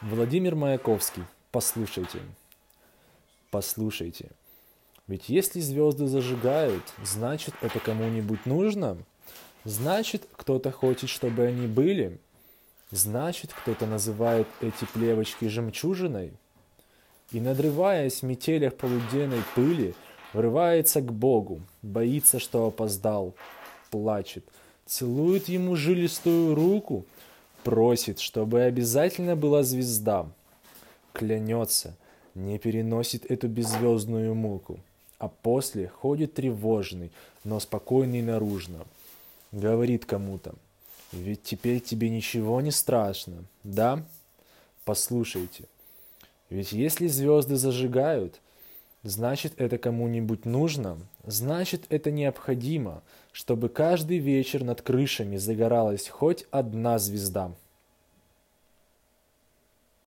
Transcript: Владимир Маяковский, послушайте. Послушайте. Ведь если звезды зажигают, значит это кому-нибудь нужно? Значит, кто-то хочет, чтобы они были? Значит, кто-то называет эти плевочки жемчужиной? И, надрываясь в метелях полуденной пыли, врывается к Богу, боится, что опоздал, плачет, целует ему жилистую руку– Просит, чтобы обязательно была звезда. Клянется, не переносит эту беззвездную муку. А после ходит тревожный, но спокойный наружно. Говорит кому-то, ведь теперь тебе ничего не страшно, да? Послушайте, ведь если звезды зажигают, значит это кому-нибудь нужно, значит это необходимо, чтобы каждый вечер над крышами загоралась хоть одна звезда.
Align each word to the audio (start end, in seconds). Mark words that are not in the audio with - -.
Владимир 0.00 0.54
Маяковский, 0.54 1.24
послушайте. 1.50 2.20
Послушайте. 3.50 4.30
Ведь 5.08 5.28
если 5.28 5.58
звезды 5.58 6.06
зажигают, 6.06 6.84
значит 7.02 7.52
это 7.62 7.80
кому-нибудь 7.80 8.46
нужно? 8.46 8.96
Значит, 9.64 10.28
кто-то 10.36 10.70
хочет, 10.70 11.10
чтобы 11.10 11.46
они 11.46 11.66
были? 11.66 12.20
Значит, 12.92 13.52
кто-то 13.52 13.86
называет 13.86 14.46
эти 14.60 14.84
плевочки 14.94 15.48
жемчужиной? 15.48 16.32
И, 17.32 17.40
надрываясь 17.40 18.20
в 18.20 18.22
метелях 18.22 18.76
полуденной 18.76 19.42
пыли, 19.56 19.96
врывается 20.32 21.00
к 21.00 21.12
Богу, 21.12 21.60
боится, 21.82 22.38
что 22.38 22.68
опоздал, 22.68 23.34
плачет, 23.90 24.44
целует 24.86 25.48
ему 25.48 25.74
жилистую 25.74 26.54
руку– 26.54 27.04
Просит, 27.68 28.18
чтобы 28.18 28.62
обязательно 28.62 29.36
была 29.36 29.62
звезда. 29.62 30.26
Клянется, 31.12 31.94
не 32.34 32.58
переносит 32.58 33.30
эту 33.30 33.46
беззвездную 33.46 34.34
муку. 34.34 34.80
А 35.18 35.28
после 35.28 35.88
ходит 35.88 36.32
тревожный, 36.32 37.10
но 37.44 37.60
спокойный 37.60 38.22
наружно. 38.22 38.86
Говорит 39.52 40.06
кому-то, 40.06 40.54
ведь 41.12 41.42
теперь 41.42 41.80
тебе 41.80 42.08
ничего 42.08 42.62
не 42.62 42.70
страшно, 42.70 43.44
да? 43.64 44.02
Послушайте, 44.86 45.64
ведь 46.48 46.72
если 46.72 47.06
звезды 47.06 47.56
зажигают, 47.56 48.40
значит 49.02 49.54
это 49.56 49.78
кому-нибудь 49.78 50.44
нужно, 50.44 50.98
значит 51.24 51.84
это 51.88 52.10
необходимо, 52.10 53.02
чтобы 53.32 53.68
каждый 53.68 54.18
вечер 54.18 54.64
над 54.64 54.82
крышами 54.82 55.36
загоралась 55.36 56.08
хоть 56.08 56.46
одна 56.50 56.98
звезда. 56.98 57.54